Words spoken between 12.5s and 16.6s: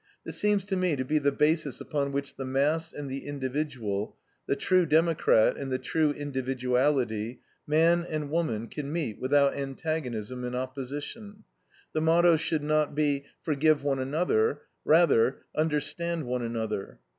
not be: Forgive one another; rather, Understand one